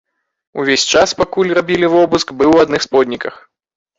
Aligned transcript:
Увесь 0.61 0.85
час, 0.93 1.13
пакуль 1.19 1.51
рабілі 1.57 1.91
вобыск, 1.95 2.33
быў 2.39 2.49
у 2.57 2.61
адных 2.65 2.81
сподніках. 2.87 3.37